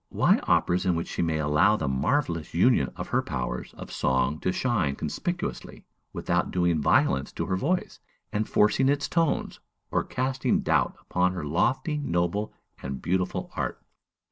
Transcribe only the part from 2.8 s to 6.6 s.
of her powers of song to shine conspicuously, without